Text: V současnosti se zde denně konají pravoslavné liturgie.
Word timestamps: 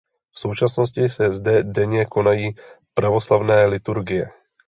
V 0.35 0.39
současnosti 0.39 1.09
se 1.09 1.31
zde 1.31 1.63
denně 1.63 2.05
konají 2.05 2.55
pravoslavné 2.93 3.65
liturgie. 3.65 4.27